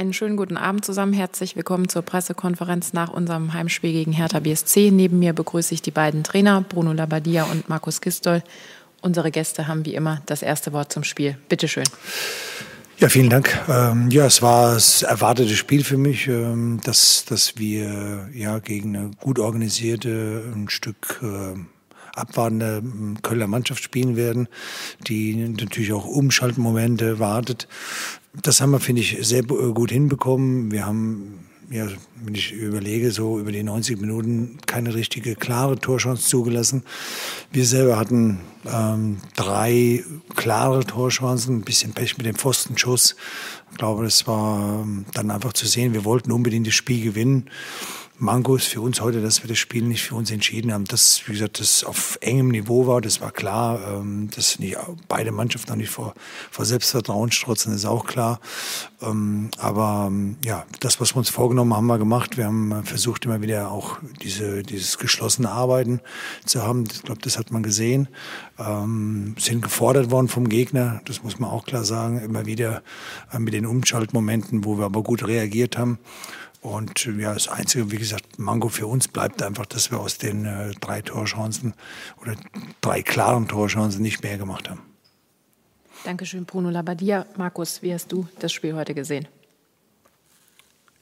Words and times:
Einen 0.00 0.14
schönen 0.14 0.38
guten 0.38 0.56
Abend 0.56 0.82
zusammen. 0.82 1.12
Herzlich 1.12 1.56
willkommen 1.56 1.90
zur 1.90 2.00
Pressekonferenz 2.00 2.94
nach 2.94 3.10
unserem 3.10 3.52
Heimspiel 3.52 3.92
gegen 3.92 4.12
Hertha 4.12 4.40
BSC. 4.40 4.90
Neben 4.90 5.18
mir 5.18 5.34
begrüße 5.34 5.74
ich 5.74 5.82
die 5.82 5.90
beiden 5.90 6.24
Trainer, 6.24 6.64
Bruno 6.66 6.94
Labbadia 6.94 7.44
und 7.44 7.68
Markus 7.68 8.00
Gistol. 8.00 8.42
Unsere 9.02 9.30
Gäste 9.30 9.68
haben 9.68 9.84
wie 9.84 9.94
immer 9.94 10.22
das 10.24 10.40
erste 10.40 10.72
Wort 10.72 10.90
zum 10.90 11.04
Spiel. 11.04 11.36
Bitte 11.50 11.68
schön. 11.68 11.84
Ja, 12.96 13.10
vielen 13.10 13.28
Dank. 13.28 13.54
Ähm, 13.68 14.08
ja, 14.10 14.24
es 14.24 14.40
war 14.40 14.72
das 14.72 15.02
erwartete 15.02 15.54
Spiel 15.54 15.84
für 15.84 15.98
mich, 15.98 16.28
ähm, 16.28 16.80
dass, 16.82 17.26
dass 17.26 17.58
wir 17.58 18.30
ja 18.32 18.58
gegen 18.58 18.96
eine 18.96 19.10
gut 19.20 19.38
organisierte, 19.38 20.50
ein 20.54 20.70
Stück 20.70 21.20
äh, 21.22 21.60
abwartende 22.14 22.82
ähm, 22.84 23.18
Kölner 23.22 23.46
Mannschaft 23.46 23.82
spielen 23.82 24.16
werden, 24.16 24.48
die 25.06 25.34
natürlich 25.34 25.92
auch 25.92 26.06
Umschaltmomente 26.06 27.18
wartet. 27.18 27.68
Das 28.42 28.60
haben 28.60 28.70
wir, 28.70 28.80
finde 28.80 29.02
ich, 29.02 29.18
sehr 29.20 29.42
gut 29.42 29.90
hinbekommen. 29.90 30.70
Wir 30.70 30.86
haben 30.86 31.40
ja, 31.70 31.86
wenn 32.24 32.34
ich 32.34 32.52
überlege, 32.52 33.12
so 33.12 33.38
über 33.38 33.52
die 33.52 33.62
90 33.62 34.00
Minuten 34.00 34.58
keine 34.66 34.92
richtige 34.94 35.36
klare 35.36 35.78
Torchance 35.78 36.28
zugelassen. 36.28 36.82
Wir 37.52 37.64
selber 37.64 37.96
hatten 37.96 38.40
ähm, 38.66 39.18
drei 39.36 40.04
klare 40.34 40.84
Torchancen, 40.84 41.58
ein 41.58 41.62
bisschen 41.62 41.92
Pech 41.92 42.18
mit 42.18 42.26
dem 42.26 42.34
Pfostenschuss. 42.34 43.14
Ich 43.70 43.78
glaube, 43.78 44.02
das 44.02 44.26
war 44.26 44.82
ähm, 44.82 45.04
dann 45.14 45.30
einfach 45.30 45.52
zu 45.52 45.66
sehen. 45.66 45.94
Wir 45.94 46.04
wollten 46.04 46.32
unbedingt 46.32 46.66
das 46.66 46.74
Spiel 46.74 47.04
gewinnen. 47.04 47.48
Mango 48.20 48.54
ist 48.56 48.66
für 48.66 48.82
uns 48.82 49.00
heute, 49.00 49.22
dass 49.22 49.42
wir 49.42 49.48
das 49.48 49.56
Spiel 49.56 49.82
nicht 49.82 50.02
für 50.02 50.14
uns 50.14 50.30
entschieden 50.30 50.74
haben. 50.74 50.84
Das, 50.84 51.22
wie 51.24 51.32
gesagt, 51.32 51.58
das 51.58 51.84
auf 51.84 52.18
engem 52.20 52.48
Niveau 52.48 52.86
war, 52.86 53.00
das 53.00 53.22
war 53.22 53.32
klar. 53.32 53.80
Ähm, 53.94 54.28
dass 54.36 54.58
nicht 54.58 54.76
beide 55.08 55.32
Mannschaften 55.32 55.70
noch 55.70 55.78
nicht 55.78 55.88
vor, 55.88 56.12
vor 56.50 56.66
Selbstvertrauen 56.66 57.32
strotzen, 57.32 57.72
ist 57.72 57.86
auch 57.86 58.04
klar. 58.04 58.40
Ähm, 59.00 59.50
aber 59.56 60.08
ähm, 60.08 60.36
ja, 60.44 60.66
das, 60.80 61.00
was 61.00 61.14
wir 61.14 61.18
uns 61.20 61.30
vorgenommen 61.30 61.72
haben, 61.72 61.78
haben 61.78 61.86
wir 61.86 61.98
gemacht. 61.98 62.36
Wir 62.36 62.44
haben 62.44 62.84
versucht, 62.84 63.24
immer 63.24 63.40
wieder 63.40 63.70
auch 63.70 63.96
diese, 64.20 64.64
dieses 64.64 64.98
geschlossene 64.98 65.48
Arbeiten 65.48 66.00
zu 66.44 66.62
haben. 66.62 66.84
Ich 66.92 67.02
glaube, 67.02 67.22
das 67.22 67.38
hat 67.38 67.50
man 67.50 67.62
gesehen. 67.62 68.08
sind 68.58 69.62
gefordert 69.62 70.10
worden 70.10 70.28
vom 70.28 70.50
Gegner, 70.50 71.00
das 71.06 71.22
muss 71.22 71.38
man 71.38 71.48
auch 71.48 71.64
klar 71.64 71.84
sagen. 71.84 72.20
Immer 72.20 72.44
wieder 72.44 72.82
mit 73.38 73.54
den 73.54 73.64
Umschaltmomenten, 73.64 74.66
wo 74.66 74.76
wir 74.76 74.84
aber 74.84 75.02
gut 75.02 75.26
reagiert 75.26 75.78
haben. 75.78 75.98
Und 76.60 77.06
ja, 77.18 77.32
das 77.32 77.48
Einzige, 77.48 77.90
wie 77.90 77.96
gesagt, 77.96 78.38
Mango 78.38 78.68
für 78.68 78.86
uns 78.86 79.08
bleibt 79.08 79.42
einfach, 79.42 79.64
dass 79.66 79.90
wir 79.90 79.98
aus 79.98 80.18
den 80.18 80.44
äh, 80.44 80.72
drei 80.80 81.00
Torchancen 81.00 81.74
oder 82.20 82.36
drei 82.82 83.02
klaren 83.02 83.48
Torchancen 83.48 84.02
nicht 84.02 84.22
mehr 84.22 84.36
gemacht 84.36 84.68
haben. 84.68 84.82
Dankeschön, 86.04 86.44
Bruno 86.44 86.70
Labbadia. 86.70 87.26
Markus, 87.36 87.82
wie 87.82 87.92
hast 87.92 88.12
du 88.12 88.26
das 88.38 88.52
Spiel 88.52 88.74
heute 88.74 88.94
gesehen? 88.94 89.26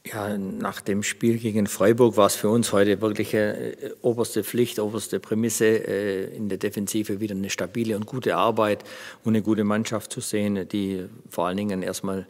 Ja, 0.06 0.38
nach 0.38 0.80
dem 0.80 1.02
Spiel 1.02 1.38
gegen 1.38 1.66
Freiburg 1.66 2.16
war 2.16 2.26
es 2.26 2.36
für 2.36 2.48
uns 2.48 2.72
heute 2.72 3.00
wirklich 3.00 3.34
äh, 3.34 3.74
oberste 4.00 4.42
Pflicht, 4.42 4.78
oberste 4.78 5.20
Prämisse, 5.20 5.66
äh, 5.66 6.34
in 6.34 6.48
der 6.48 6.58
Defensive 6.58 7.20
wieder 7.20 7.34
eine 7.34 7.50
stabile 7.50 7.96
und 7.96 8.06
gute 8.06 8.36
Arbeit 8.36 8.84
und 9.24 9.34
eine 9.34 9.42
gute 9.42 9.64
Mannschaft 9.64 10.12
zu 10.12 10.20
sehen, 10.20 10.68
die 10.68 11.04
vor 11.28 11.46
allen 11.46 11.58
Dingen 11.58 11.82
erstmal 11.82 12.26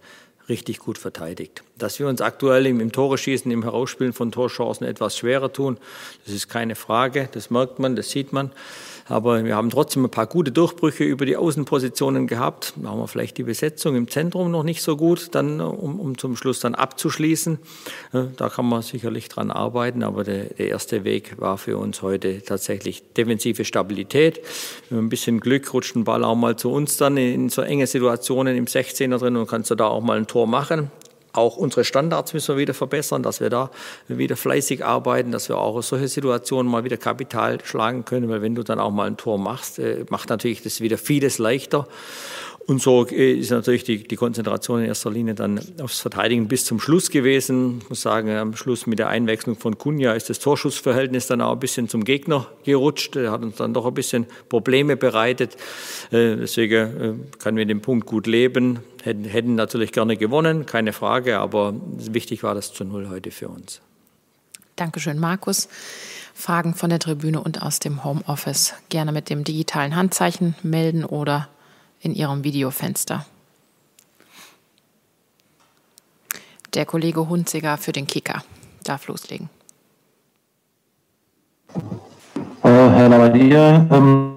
richtig 0.48 0.78
gut 0.78 0.98
verteidigt. 0.98 1.62
Dass 1.76 1.98
wir 1.98 2.08
uns 2.08 2.20
aktuell 2.20 2.66
im, 2.66 2.80
im 2.80 2.92
Tore-Schießen, 2.92 3.50
im 3.50 3.62
Herausspielen 3.62 4.12
von 4.12 4.32
Torchancen 4.32 4.86
etwas 4.86 5.16
schwerer 5.16 5.52
tun, 5.52 5.78
das 6.24 6.34
ist 6.34 6.48
keine 6.48 6.74
Frage. 6.74 7.28
Das 7.32 7.50
merkt 7.50 7.78
man, 7.78 7.96
das 7.96 8.10
sieht 8.10 8.32
man. 8.32 8.52
Aber 9.08 9.42
wir 9.44 9.56
haben 9.56 9.70
trotzdem 9.70 10.04
ein 10.04 10.10
paar 10.10 10.26
gute 10.26 10.52
Durchbrüche 10.52 11.04
über 11.04 11.24
die 11.24 11.36
Außenpositionen 11.36 12.26
gehabt. 12.26 12.74
Da 12.76 12.90
haben 12.90 12.98
wir 12.98 13.08
vielleicht 13.08 13.38
die 13.38 13.42
Besetzung 13.42 13.96
im 13.96 14.08
Zentrum 14.08 14.50
noch 14.50 14.62
nicht 14.62 14.82
so 14.82 14.96
gut, 14.96 15.34
dann, 15.34 15.60
um, 15.60 15.98
um 15.98 16.18
zum 16.18 16.36
Schluss 16.36 16.60
dann 16.60 16.74
abzuschließen. 16.74 17.58
Da 18.36 18.48
kann 18.48 18.68
man 18.68 18.82
sicherlich 18.82 19.28
dran 19.28 19.50
arbeiten, 19.50 20.02
aber 20.02 20.24
der, 20.24 20.44
der 20.44 20.68
erste 20.68 21.04
Weg 21.04 21.40
war 21.40 21.56
für 21.56 21.78
uns 21.78 22.02
heute 22.02 22.42
tatsächlich 22.42 23.02
defensive 23.14 23.64
Stabilität. 23.64 24.40
Mit 24.90 25.00
ein 25.00 25.08
bisschen 25.08 25.40
Glück 25.40 25.72
rutscht 25.72 25.96
ein 25.96 26.04
Ball 26.04 26.22
auch 26.22 26.36
mal 26.36 26.56
zu 26.56 26.70
uns 26.70 26.98
dann 26.98 27.16
in 27.16 27.48
so 27.48 27.62
enge 27.62 27.86
Situationen 27.86 28.56
im 28.56 28.66
16er 28.66 29.18
drin 29.18 29.36
und 29.36 29.48
kannst 29.48 29.70
du 29.70 29.74
da 29.74 29.86
auch 29.86 30.02
mal 30.02 30.18
ein 30.18 30.26
Tor 30.26 30.46
machen. 30.46 30.90
Auch 31.32 31.56
unsere 31.56 31.84
Standards 31.84 32.32
müssen 32.32 32.54
wir 32.54 32.60
wieder 32.60 32.74
verbessern, 32.74 33.22
dass 33.22 33.40
wir 33.40 33.50
da 33.50 33.70
wieder 34.08 34.36
fleißig 34.36 34.84
arbeiten, 34.84 35.30
dass 35.30 35.48
wir 35.48 35.58
auch 35.58 35.76
aus 35.76 35.88
solche 35.88 36.08
Situationen 36.08 36.70
mal 36.70 36.84
wieder 36.84 36.96
Kapital 36.96 37.58
schlagen 37.64 38.04
können, 38.04 38.28
weil 38.28 38.42
wenn 38.42 38.54
du 38.54 38.62
dann 38.62 38.80
auch 38.80 38.90
mal 38.90 39.06
ein 39.06 39.16
Tor 39.16 39.38
machst, 39.38 39.78
äh, 39.78 40.04
macht 40.08 40.30
natürlich 40.30 40.62
das 40.62 40.80
wieder 40.80 40.98
vieles 40.98 41.38
leichter. 41.38 41.86
Und 42.68 42.82
so 42.82 43.04
ist 43.04 43.50
natürlich 43.50 43.82
die, 43.84 44.06
die 44.06 44.16
Konzentration 44.16 44.80
in 44.80 44.88
erster 44.88 45.10
Linie 45.10 45.34
dann 45.34 45.58
aufs 45.80 46.00
Verteidigen 46.00 46.48
bis 46.48 46.66
zum 46.66 46.80
Schluss 46.80 47.08
gewesen. 47.08 47.78
Ich 47.82 47.88
muss 47.88 48.02
sagen, 48.02 48.30
am 48.30 48.54
Schluss 48.56 48.86
mit 48.86 48.98
der 48.98 49.08
Einwechslung 49.08 49.56
von 49.56 49.78
Kunja 49.78 50.12
ist 50.12 50.28
das 50.28 50.38
Torschussverhältnis 50.38 51.28
dann 51.28 51.40
auch 51.40 51.52
ein 51.52 51.60
bisschen 51.60 51.88
zum 51.88 52.04
Gegner 52.04 52.46
gerutscht. 52.64 53.16
Er 53.16 53.32
hat 53.32 53.40
uns 53.40 53.56
dann 53.56 53.72
doch 53.72 53.86
ein 53.86 53.94
bisschen 53.94 54.26
Probleme 54.50 54.98
bereitet. 54.98 55.56
Äh, 56.10 56.36
deswegen 56.36 56.76
äh, 56.76 57.38
können 57.38 57.56
wir 57.56 57.64
den 57.64 57.80
Punkt 57.80 58.06
gut 58.06 58.26
leben. 58.26 58.80
Hätten, 59.02 59.24
hätten 59.24 59.54
natürlich 59.54 59.90
gerne 59.90 60.18
gewonnen, 60.18 60.66
keine 60.66 60.92
Frage, 60.92 61.38
aber 61.38 61.74
wichtig 61.96 62.42
war 62.42 62.54
das 62.54 62.74
zu 62.74 62.84
Null 62.84 63.08
heute 63.08 63.30
für 63.30 63.48
uns. 63.48 63.80
Dankeschön, 64.76 65.18
Markus. 65.18 65.70
Fragen 66.34 66.74
von 66.74 66.90
der 66.90 66.98
Tribüne 66.98 67.42
und 67.42 67.62
aus 67.62 67.78
dem 67.78 68.04
Homeoffice 68.04 68.74
gerne 68.90 69.12
mit 69.12 69.30
dem 69.30 69.42
digitalen 69.42 69.96
Handzeichen 69.96 70.54
melden 70.62 71.06
oder 71.06 71.48
in 72.00 72.14
ihrem 72.14 72.44
Videofenster. 72.44 73.26
Der 76.74 76.86
Kollege 76.86 77.28
Hunziger 77.28 77.76
für 77.76 77.92
den 77.92 78.06
Kicker 78.06 78.42
darf 78.84 79.08
loslegen. 79.08 79.48
Äh, 82.62 82.68
Herr 82.68 83.08
Lavadier, 83.08 83.86
ähm, 83.90 84.34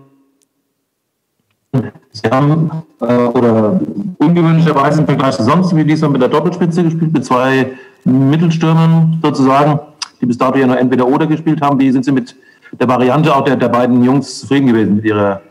Sie 2.11 2.29
haben 2.29 2.69
äh, 2.99 3.05
oder 3.05 3.79
ungewöhnlicherweise 4.17 4.99
im 4.99 5.05
Vergleich 5.05 5.35
zu 5.35 5.43
sonst 5.43 5.75
wie 5.75 5.85
diesmal 5.85 6.09
mit 6.09 6.21
der 6.21 6.29
Doppelspitze 6.29 6.83
gespielt, 6.83 7.13
mit 7.13 7.25
zwei 7.25 7.71
Mittelstürmern 8.03 9.19
sozusagen, 9.21 9.79
die 10.19 10.25
bis 10.25 10.37
dato 10.37 10.57
ja 10.57 10.67
nur 10.67 10.77
entweder 10.77 11.07
oder 11.07 11.25
gespielt 11.27 11.61
haben. 11.61 11.79
Wie 11.79 11.91
sind 11.91 12.03
Sie 12.03 12.11
mit 12.11 12.35
der 12.73 12.87
Variante 12.87 13.33
auch 13.33 13.43
der, 13.43 13.55
der 13.55 13.69
beiden 13.69 14.03
Jungs 14.03 14.39
zufrieden 14.39 14.67
gewesen 14.67 14.95
mit 14.95 15.05
ihrer 15.05 15.41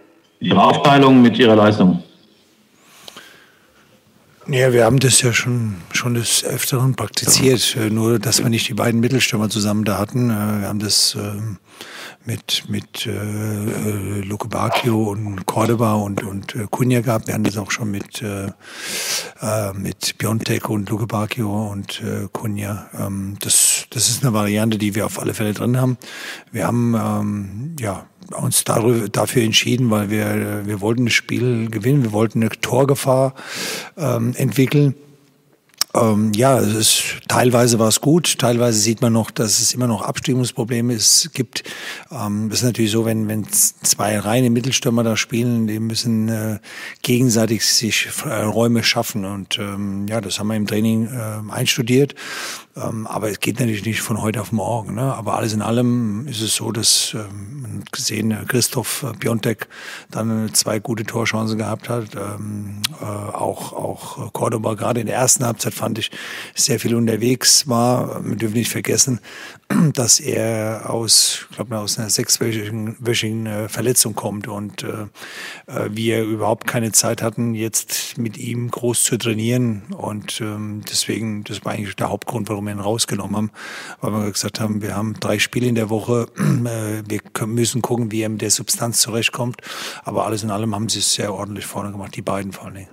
Ihre 0.41 0.63
Aufteilung 0.63 1.21
mit 1.21 1.39
Ihrer 1.39 1.55
Leistung? 1.55 2.03
Ja, 4.47 4.73
wir 4.73 4.85
haben 4.85 4.99
das 4.99 5.21
ja 5.21 5.33
schon, 5.33 5.77
schon 5.93 6.15
des 6.15 6.43
Öfteren 6.45 6.97
praktiziert, 6.97 7.77
äh, 7.77 7.91
nur 7.91 8.19
dass 8.19 8.43
wir 8.43 8.49
nicht 8.49 8.69
die 8.69 8.75
beiden 8.75 8.99
Mittelstürmer 8.99 9.49
zusammen 9.49 9.85
da 9.85 9.99
hatten. 9.99 10.31
Äh, 10.31 10.63
wir 10.63 10.69
haben 10.69 10.81
das 10.81 11.15
ähm, 11.15 11.59
mit, 12.25 12.65
mit 12.69 13.07
äh, 13.07 13.11
äh, 13.11 14.21
Luke 14.23 14.49
Bacchio 14.49 15.11
und 15.11 15.47
Cordoba 15.47 15.95
und, 15.95 16.25
und 16.25 16.57
äh, 16.57 16.67
Cunha 16.71 17.01
gehabt. 17.01 17.29
Wir 17.29 17.35
haben 17.35 17.45
das 17.45 17.59
auch 17.59 17.71
schon 17.71 17.91
mit, 17.91 18.23
äh, 18.23 18.47
äh, 19.41 19.73
mit 19.75 20.17
Biontek 20.19 20.69
und 20.69 20.89
Luke 20.89 21.07
Bacchio 21.07 21.69
und 21.69 22.01
äh, 22.01 22.27
Cunha. 22.33 22.89
Ähm, 22.99 23.37
das, 23.41 23.87
das 23.91 24.09
ist 24.09 24.25
eine 24.25 24.33
Variante, 24.33 24.79
die 24.79 24.95
wir 24.95 25.07
auf 25.07 25.21
alle 25.21 25.35
Fälle 25.35 25.53
drin 25.53 25.81
haben. 25.81 25.97
Wir 26.51 26.67
haben 26.67 26.95
ähm, 26.95 27.77
ja, 27.79 28.07
uns 28.31 28.65
darüber, 28.65 29.09
dafür 29.09 29.43
entschieden, 29.43 29.91
weil 29.91 30.11
wir, 30.11 30.63
wir 30.65 30.81
wollten 30.81 31.07
das 31.07 31.15
Spiel 31.15 31.69
gewinnen, 31.71 32.03
wir 32.03 32.13
wollten 32.13 32.41
eine 32.41 32.51
Torgefahr 32.51 33.35
ähm, 33.97 34.35
entwickeln. 34.37 34.95
Ähm, 35.93 36.31
ja, 36.37 36.59
es 36.61 36.75
ist, 36.75 37.03
teilweise 37.27 37.81
war 37.81 37.89
es 37.89 38.01
gut, 38.01 38.39
teilweise 38.39 38.79
sieht 38.79 39.01
man 39.01 39.13
noch, 39.13 39.33
dass 39.33 39.61
es 39.61 39.75
immer 39.75 39.89
noch 39.89 40.03
Abstimmungsprobleme 40.03 40.95
es 40.95 41.31
gibt. 41.33 41.65
Ähm, 42.13 42.49
es 42.49 42.59
ist 42.59 42.65
natürlich 42.65 42.93
so, 42.93 43.05
wenn, 43.05 43.27
wenn 43.27 43.45
zwei 43.49 44.19
reine 44.21 44.51
Mittelstürmer 44.51 45.03
da 45.03 45.17
spielen, 45.17 45.67
die 45.67 45.81
müssen 45.81 46.29
äh, 46.29 46.59
gegenseitig 47.03 47.67
sich 47.67 48.09
äh, 48.25 48.43
Räume 48.43 48.85
schaffen. 48.85 49.25
Und 49.25 49.59
ähm, 49.59 50.07
ja, 50.09 50.21
das 50.21 50.39
haben 50.39 50.47
wir 50.49 50.57
im 50.57 50.67
Training 50.69 51.07
äh, 51.07 51.53
einstudiert. 51.53 52.15
Ähm, 52.77 53.07
aber 53.07 53.31
es 53.31 53.41
geht 53.41 53.59
natürlich 53.59 53.85
nicht 53.85 54.01
von 54.01 54.23
heute 54.23 54.41
auf 54.41 54.53
morgen. 54.53 54.95
Ne? 54.95 55.15
Aber 55.15 55.35
alles 55.37 55.53
in 55.53 55.63
allem 55.63 56.27
ist 56.29 56.41
es 56.41 56.55
so, 56.55 56.71
dass 56.71 57.15
ähm, 57.15 57.83
gesehen, 57.91 58.31
äh, 58.31 58.45
Christoph 58.47 59.03
äh, 59.03 59.17
Piontek 59.17 59.69
dann 60.11 60.53
zwei 60.55 60.79
gute 60.79 61.05
Torchancen 61.05 61.59
gehabt 61.59 61.89
hat. 61.89 62.15
Ähm, 62.15 62.83
äh, 63.01 63.05
auch, 63.05 63.73
auch 63.73 64.33
Cordoba 64.33 64.75
gerade 64.75 65.01
in 65.01 65.07
der 65.07 65.17
ersten 65.17 65.45
Halbzeit 65.45 65.75
fand 65.75 65.99
ich 65.99 66.11
sehr 66.55 66.79
viel 66.79 66.95
unterwegs 66.95 67.69
war. 67.69 68.25
Wir 68.25 68.37
dürfen 68.37 68.55
nicht 68.55 68.71
vergessen, 68.71 69.21
dass 69.95 70.21
er 70.21 70.91
aus, 70.91 71.47
glaube, 71.55 71.79
aus 71.79 71.99
einer 71.99 72.11
sechswöchigen 72.11 73.47
äh, 73.47 73.69
Verletzung 73.69 74.15
kommt 74.15 74.49
und 74.49 74.85
äh, 74.85 75.07
äh, 75.67 75.89
wir 75.91 76.23
überhaupt 76.23 76.67
keine 76.67 76.93
Zeit 76.93 77.23
hatten, 77.23 77.55
jetzt 77.55 78.19
mit 78.19 78.37
ihm 78.37 78.71
groß 78.71 79.05
zu 79.05 79.17
trainieren. 79.17 79.83
Und 79.97 80.41
ähm, 80.41 80.83
deswegen, 80.91 81.45
das 81.45 81.65
war 81.65 81.73
eigentlich 81.73 81.97
der 81.97 82.11
Hauptgrund, 82.11 82.49
warum 82.49 82.60
ihn 82.69 82.81
rausgenommen 82.81 83.37
haben, 83.37 83.51
weil 84.01 84.13
wir 84.13 84.31
gesagt 84.31 84.61
haben, 84.61 84.83
wir 84.83 84.97
haben 84.97 85.15
drei 85.21 85.39
Spiele 85.39 85.67
in 85.67 85.75
der 85.75 85.91
Woche, 85.91 86.27
äh, 86.39 87.03
wir 87.07 87.47
müssen 87.47 87.83
gucken, 87.83 88.13
wie 88.13 88.23
er 88.23 88.29
mit 88.29 88.43
der 88.43 88.51
Substanz 88.51 89.01
zurechtkommt. 89.01 89.61
Aber 90.05 90.27
alles 90.27 90.43
in 90.43 90.51
allem 90.51 90.75
haben 90.75 90.89
sie 90.89 90.99
es 91.01 91.15
sehr 91.15 91.35
ordentlich 91.35 91.67
vorne 91.67 91.93
gemacht, 91.93 92.15
die 92.17 92.23
beiden 92.23 92.53
vor 92.53 92.67
allen 92.67 92.75
Dingen. 92.75 92.91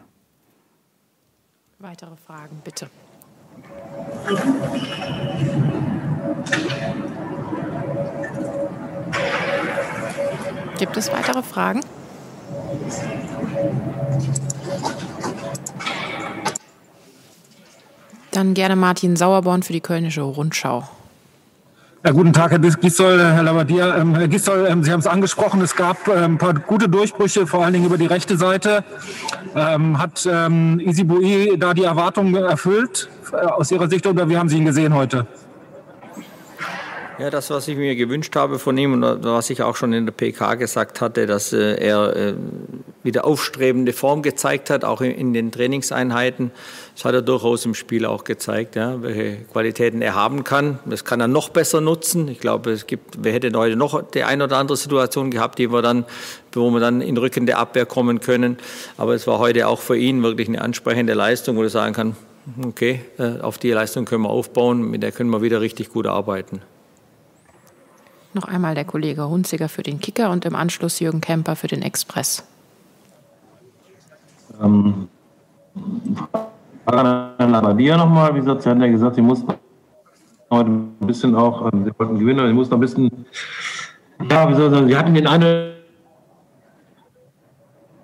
Weitere 1.79 2.15
Fragen, 2.15 2.61
bitte. 2.63 2.89
Gibt 10.79 10.97
es 10.97 11.11
weitere 11.11 11.43
Fragen? 11.43 11.81
Dann 18.37 18.53
gerne 18.53 18.75
Martin 18.75 19.15
Sauerborn 19.15 19.63
für 19.63 19.73
die 19.73 19.81
Kölnische 19.81 20.21
Rundschau. 20.21 20.87
Ja, 22.05 22.11
guten 22.11 22.33
Tag, 22.33 22.51
Herr 22.51 22.59
Gisdol, 22.59 23.19
Herr 23.19 23.41
Labadier. 23.41 23.95
Ähm, 23.97 24.13
Herr 24.13 24.27
Gisdol, 24.27 24.67
ähm, 24.69 24.83
Sie 24.83 24.91
haben 24.91 24.99
es 24.99 25.07
angesprochen, 25.07 25.59
es 25.61 25.75
gab 25.75 26.07
ähm, 26.07 26.33
ein 26.33 26.37
paar 26.37 26.53
gute 26.53 26.87
Durchbrüche, 26.87 27.47
vor 27.47 27.63
allen 27.63 27.73
Dingen 27.73 27.87
über 27.87 27.97
die 27.97 28.05
rechte 28.05 28.37
Seite. 28.37 28.83
Ähm, 29.55 29.97
hat 29.97 30.29
ähm, 30.31 30.79
Isibui 30.79 31.57
da 31.57 31.73
die 31.73 31.85
Erwartungen 31.85 32.35
erfüllt 32.35 33.09
äh, 33.33 33.37
aus 33.37 33.71
Ihrer 33.71 33.89
Sicht 33.89 34.05
oder 34.05 34.29
wie 34.29 34.37
haben 34.37 34.49
Sie 34.49 34.57
ihn 34.57 34.65
gesehen 34.65 34.93
heute? 34.93 35.25
Ja, 37.19 37.31
das, 37.31 37.49
was 37.49 37.67
ich 37.67 37.75
mir 37.75 37.95
gewünscht 37.95 38.35
habe 38.35 38.59
von 38.59 38.77
ihm 38.77 38.93
und 38.93 39.23
was 39.23 39.49
ich 39.49 39.63
auch 39.63 39.75
schon 39.75 39.91
in 39.91 40.05
der 40.05 40.13
PK 40.13 40.53
gesagt 40.53 41.01
hatte, 41.01 41.25
dass 41.25 41.51
äh, 41.51 41.73
er 41.83 42.15
äh, 42.15 42.33
wieder 43.01 43.25
aufstrebende 43.25 43.91
Form 43.91 44.21
gezeigt 44.21 44.69
hat, 44.69 44.85
auch 44.85 45.01
in 45.01 45.33
den 45.33 45.51
Trainingseinheiten. 45.51 46.51
Das 46.93 47.05
hat 47.05 47.15
er 47.15 47.23
durchaus 47.23 47.65
im 47.65 47.73
Spiel 47.73 48.05
auch 48.05 48.23
gezeigt, 48.23 48.75
ja, 48.75 49.01
welche 49.01 49.37
Qualitäten 49.51 50.03
er 50.03 50.13
haben 50.13 50.43
kann. 50.43 50.77
Das 50.85 51.05
kann 51.05 51.19
er 51.19 51.27
noch 51.27 51.49
besser 51.49 51.81
nutzen. 51.81 52.27
Ich 52.27 52.39
glaube, 52.39 52.69
es 52.69 52.85
gibt, 52.85 53.23
wir 53.23 53.31
hätten 53.31 53.57
heute 53.57 53.75
noch 53.75 53.99
die 54.11 54.23
eine 54.23 54.43
oder 54.43 54.57
andere 54.57 54.77
Situation 54.77 55.31
gehabt, 55.31 55.57
die 55.57 55.71
wir 55.71 55.81
dann, 55.81 56.05
wo 56.53 56.69
wir 56.69 56.79
dann 56.79 57.01
in 57.01 57.17
Rücken 57.17 57.47
der 57.47 57.57
Abwehr 57.57 57.87
kommen 57.87 58.19
können. 58.19 58.57
Aber 58.95 59.15
es 59.15 59.25
war 59.25 59.39
heute 59.39 59.67
auch 59.67 59.79
für 59.79 59.97
ihn 59.97 60.21
wirklich 60.21 60.49
eine 60.49 60.61
ansprechende 60.61 61.15
Leistung, 61.15 61.57
wo 61.57 61.63
er 61.63 61.69
sagen 61.69 61.95
kann, 61.95 62.15
okay, 62.63 63.01
äh, 63.17 63.39
auf 63.41 63.57
die 63.57 63.71
Leistung 63.71 64.05
können 64.05 64.21
wir 64.21 64.29
aufbauen, 64.29 64.91
mit 64.91 65.01
der 65.01 65.11
können 65.11 65.31
wir 65.31 65.41
wieder 65.41 65.61
richtig 65.61 65.89
gut 65.89 66.05
arbeiten. 66.05 66.61
Noch 68.33 68.43
einmal 68.43 68.75
der 68.75 68.85
Kollege 68.85 69.27
Hunziger 69.27 69.69
für 69.69 69.83
den 69.83 69.99
Kicker 69.99 70.31
und 70.31 70.45
im 70.45 70.55
Anschluss 70.55 70.99
Jürgen 70.99 71.21
Kemper 71.21 71.55
für 71.55 71.67
den 71.67 71.81
Express. 71.81 72.43
Ähm, 74.61 75.07
Labadia 76.85 77.97
nochmal, 77.97 78.33
wie 78.35 78.39
gesagt, 78.39 78.63
Sie 78.63 78.69
hatten 78.69 78.81
ja 78.81 78.87
gesagt, 78.87 79.15
Sie 79.15 79.21
mussten 79.21 79.53
heute 80.49 80.69
ein 80.69 80.95
bisschen 81.01 81.35
auch, 81.35 81.71
ähm, 81.71 81.85
Sie 81.85 81.91
wollten 81.97 82.19
gewinnen, 82.19 82.39
aber 82.39 82.47
Sie 82.49 82.53
mussten 82.53 82.73
ein 82.73 82.79
bisschen, 82.79 83.25
ja, 84.29 84.49
wie 84.49 84.55
soll 84.55 84.67
ich 84.67 84.73
sagen, 84.73 84.87
Sie 84.87 84.97
hatten 84.97 85.13
den 85.13 85.27
einen 85.27 85.77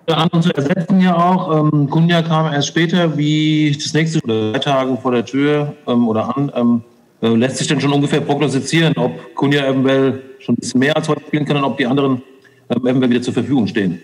anderen 0.07 0.41
zu 0.41 0.53
ersetzen 0.53 0.99
ja 0.99 1.15
auch. 1.15 1.57
Ähm, 1.57 1.89
Kunja 1.89 2.21
kam 2.21 2.51
erst 2.51 2.67
später, 2.67 3.17
wie 3.17 3.71
das 3.71 3.93
nächste, 3.93 4.19
oder 4.23 4.51
drei 4.51 4.59
Tage 4.59 4.97
vor 4.97 5.11
der 5.11 5.25
Tür 5.25 5.73
ähm, 5.87 6.07
oder 6.07 6.35
an. 6.35 6.51
Ähm, 6.55 6.81
äh, 6.87 6.92
lässt 7.29 7.57
sich 7.57 7.67
denn 7.67 7.79
schon 7.79 7.93
ungefähr 7.93 8.21
prognostizieren, 8.21 8.93
ob 8.97 9.33
Kunja 9.35 9.65
eventuell 9.65 10.21
schon 10.39 10.55
ein 10.55 10.57
bisschen 10.57 10.79
mehr 10.79 10.95
als 10.95 11.07
heute 11.07 11.21
spielen 11.21 11.45
kann 11.45 11.57
und 11.57 11.63
ob 11.63 11.77
die 11.77 11.85
anderen 11.85 12.21
ähm, 12.69 12.85
eventuell 12.85 13.09
wieder 13.09 13.21
zur 13.21 13.33
Verfügung 13.33 13.67
stehen? 13.67 14.01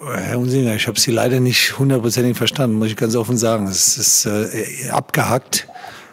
Herr 0.00 0.38
Unsinger, 0.38 0.74
ich 0.74 0.86
habe 0.86 0.98
Sie 0.98 1.10
leider 1.10 1.40
nicht 1.40 1.78
hundertprozentig 1.78 2.36
verstanden, 2.36 2.78
muss 2.78 2.88
ich 2.88 2.96
ganz 2.96 3.16
offen 3.16 3.36
sagen. 3.36 3.66
Es 3.66 3.98
ist 3.98 4.26
äh, 4.26 4.88
abgehackt 4.90 5.68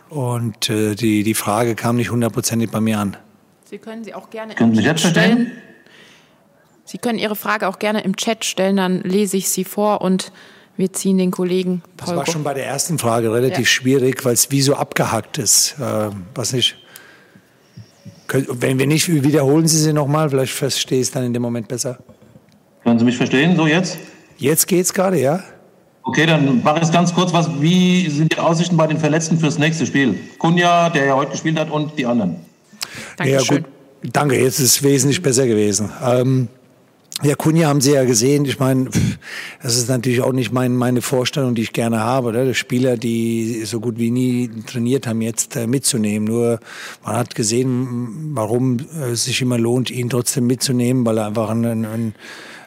und 0.10 0.70
äh, 0.70 0.96
die, 0.96 1.24
die 1.24 1.34
Frage 1.34 1.76
kam 1.76 1.96
nicht 1.96 2.12
hundertprozentig 2.12 2.70
bei 2.70 2.82
mir 2.82 3.00
an. 3.00 3.16
Sie 3.64 3.78
können 3.78 4.04
sie 4.04 4.14
auch 4.14 4.30
gerne 4.30 4.56
können 4.56 4.74
im 4.74 4.84
Chat 4.84 5.00
stellen. 5.00 5.52
Sie 6.84 6.98
können 6.98 7.20
Ihre 7.20 7.36
Frage 7.36 7.68
auch 7.68 7.80
gerne 7.80 8.02
im 8.02 8.16
Chat 8.16 8.46
stellen, 8.46 8.78
dann 8.78 9.02
lese 9.02 9.38
ich 9.38 9.50
sie 9.50 9.66
vor 9.66 10.02
und 10.02 10.32
wir 10.78 10.94
ziehen 10.94 11.18
den 11.18 11.32
Kollegen 11.32 11.82
Paul. 11.98 12.16
Das 12.16 12.16
war 12.16 12.32
schon 12.32 12.44
bei 12.44 12.54
der 12.54 12.66
ersten 12.66 13.00
Frage 13.00 13.34
relativ 13.34 13.60
ja. 13.60 13.66
schwierig, 13.66 14.24
weil 14.24 14.34
es 14.34 14.52
wie 14.52 14.62
so 14.62 14.76
abgehackt 14.76 15.40
ist. 15.40 15.76
Äh, 15.80 16.10
was 16.36 16.54
nicht. 16.54 16.78
Wenn 18.30 18.78
wir 18.78 18.88
nicht, 18.88 19.10
wiederholen 19.10 19.68
Sie 19.68 19.78
sie 19.78 19.94
nochmal, 19.94 20.30
vielleicht 20.30 20.54
verstehe 20.54 21.00
ich 21.00 21.08
es 21.08 21.12
dann 21.12 21.24
in 21.24 21.34
dem 21.34 21.42
Moment 21.42 21.68
besser. 21.68 21.98
Können 22.84 23.00
Sie 23.00 23.06
mich 23.06 23.18
verstehen, 23.18 23.56
so 23.56 23.68
jetzt? 23.68 23.98
Jetzt 24.38 24.68
geht's 24.68 24.94
gerade, 24.94 25.20
ja. 25.20 25.44
Okay, 26.04 26.26
dann 26.26 26.62
mache 26.64 26.82
ich 26.84 26.92
ganz 26.92 27.14
kurz 27.14 27.34
was. 27.34 27.50
Wie 27.60 28.10
sind 28.10 28.34
die 28.34 28.40
Aussichten 28.40 28.78
bei 28.78 28.88
den 28.88 28.98
Verletzten 28.98 29.40
fürs 29.40 29.58
nächste 29.58 29.86
Spiel? 29.86 30.18
Kunja, 30.38 30.90
der 30.90 31.06
ja 31.06 31.16
heute 31.16 31.32
gespielt 31.32 31.60
hat, 31.60 31.70
und 31.70 31.98
die 31.98 32.06
anderen. 32.06 32.38
Dankeschön. 33.18 33.58
Ja, 33.58 33.62
gut. 33.64 34.14
Danke, 34.14 34.40
jetzt 34.40 34.60
ist 34.60 34.78
es 34.78 34.84
wesentlich 34.84 35.22
besser 35.22 35.48
gewesen. 35.48 35.90
Ähm, 36.06 36.48
ja, 37.24 37.36
Kunja 37.36 37.68
haben 37.68 37.82
Sie 37.82 37.94
ja 37.94 38.04
gesehen. 38.06 38.46
Ich 38.46 38.60
meine, 38.60 38.90
das 39.64 39.76
ist 39.76 39.90
natürlich 39.90 40.22
auch 40.22 40.34
nicht 40.34 40.52
mein, 40.52 40.76
meine 40.76 41.02
Vorstellung, 41.02 41.56
die 41.56 41.64
ich 41.64 41.74
gerne 41.74 42.00
habe. 42.00 42.30
Oder? 42.30 42.54
Spieler, 42.54 42.96
die 42.96 43.64
so 43.66 43.80
gut 43.80 43.98
wie 43.98 44.12
nie 44.12 44.50
trainiert 44.68 45.08
haben, 45.08 45.22
jetzt 45.22 45.56
äh, 45.56 45.66
mitzunehmen. 45.66 46.28
Nur 46.28 46.60
man 47.04 47.16
hat 47.16 47.34
gesehen, 47.34 48.32
warum 48.34 48.78
äh, 48.80 49.12
es 49.12 49.26
sich 49.26 49.42
immer 49.42 49.58
lohnt, 49.58 49.90
ihn 49.90 50.10
trotzdem 50.10 50.46
mitzunehmen, 50.46 51.06
weil 51.06 51.18
er 51.18 51.28
einfach 51.28 51.50
ein, 51.50 51.66
ein 51.66 52.16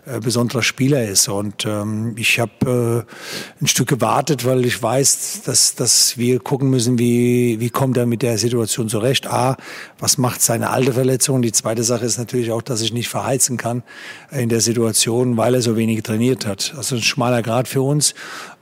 äh, 0.06 0.20
besonderer 0.20 0.62
Spieler 0.62 1.06
ist. 1.06 1.29
Und 1.29 1.67
ähm, 1.67 2.14
ich 2.17 2.41
habe 2.41 3.06
äh, 3.06 3.62
ein 3.62 3.67
Stück 3.67 3.88
gewartet, 3.88 4.44
weil 4.44 4.64
ich 4.64 4.82
weiß, 4.82 5.43
dass, 5.44 5.75
dass 5.75 6.17
wir 6.17 6.38
gucken 6.38 6.70
müssen, 6.70 6.99
wie, 6.99 7.61
wie 7.61 7.70
kommt 7.70 7.97
er 7.97 8.06
mit 8.06 8.23
der 8.23 8.38
Situation 8.38 8.88
zurecht. 8.88 9.26
A, 9.26 9.56
was 9.99 10.19
macht 10.19 10.41
seine 10.43 10.70
alte 10.70 10.93
Verletzung? 10.93 11.43
Die 11.43 11.52
zweite 11.52 11.82
Sache 11.82 12.06
ist 12.06 12.19
natürlich 12.19 12.50
auch, 12.50 12.62
dass 12.62 12.81
ich 12.81 12.93
nicht 12.93 13.08
verheizen 13.08 13.56
kann 13.56 13.82
in 14.31 14.49
der 14.49 14.61
Situation, 14.61 15.37
weil 15.37 15.55
er 15.55 15.62
so 15.62 15.76
wenig 15.76 16.02
trainiert 16.02 16.47
hat. 16.47 16.75
Also 16.76 16.97
ein 16.97 17.02
schmaler 17.02 17.43
Grad 17.43 17.69
für 17.69 17.82
uns. 17.82 18.14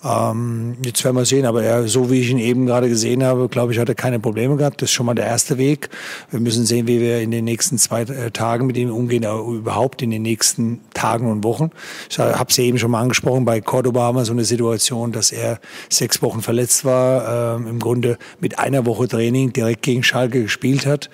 Ähm, 0.04 0.76
jetzt 0.84 1.04
werden 1.04 1.16
wir 1.16 1.24
sehen, 1.24 1.44
aber 1.44 1.64
er, 1.64 1.88
so 1.88 2.10
wie 2.10 2.20
ich 2.20 2.30
ihn 2.30 2.38
eben 2.38 2.66
gerade 2.66 2.88
gesehen 2.88 3.24
habe, 3.24 3.48
glaube 3.48 3.72
ich, 3.72 3.78
hat 3.80 3.88
er 3.88 3.96
keine 3.96 4.20
Probleme 4.20 4.56
gehabt. 4.56 4.80
Das 4.80 4.90
ist 4.90 4.94
schon 4.94 5.06
mal 5.06 5.14
der 5.14 5.26
erste 5.26 5.58
Weg. 5.58 5.88
Wir 6.30 6.38
müssen 6.38 6.66
sehen, 6.66 6.86
wie 6.86 7.00
wir 7.00 7.20
in 7.20 7.32
den 7.32 7.44
nächsten 7.44 7.78
zwei 7.78 8.02
äh, 8.02 8.30
Tagen 8.30 8.66
mit 8.66 8.76
ihm 8.76 8.92
umgehen, 8.92 9.24
aber 9.24 9.42
überhaupt 9.42 10.00
in 10.02 10.10
den 10.10 10.22
nächsten 10.22 10.80
Tagen 10.94 11.30
und 11.30 11.42
Wochen. 11.42 11.70
Ich 12.08 12.18
habe 12.18 12.48
es 12.48 12.58
eben 12.58 12.78
schon 12.78 12.92
mal 12.92 13.00
angesprochen, 13.00 13.44
bei 13.44 13.60
Cordoba 13.60 14.02
haben 14.02 14.16
wir 14.16 14.24
so 14.24 14.32
eine 14.32 14.44
Situation, 14.44 15.10
dass 15.10 15.32
er 15.32 15.58
sechs 15.88 16.22
Wochen 16.22 16.42
verletzt 16.42 16.84
war, 16.84 17.56
ähm, 17.56 17.66
im 17.66 17.78
Grunde 17.80 18.18
mit 18.40 18.58
einer 18.58 18.86
Woche 18.86 19.08
Training 19.08 19.52
direkt 19.52 19.82
gegen 19.82 20.04
Schalke 20.04 20.42
gespielt 20.42 20.86
hat. 20.86 21.10